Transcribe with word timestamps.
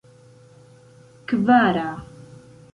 kvara 1.27 1.87